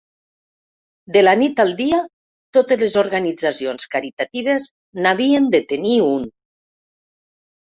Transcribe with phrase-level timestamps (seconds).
[1.17, 1.99] De la nit al dia,
[2.57, 4.67] totes les organitzacions caritatives
[5.05, 6.27] n'havien de tenir un.